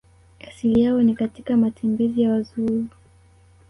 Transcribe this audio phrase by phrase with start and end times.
[0.47, 2.87] Asili yao ni katika matembezi ya Wazulu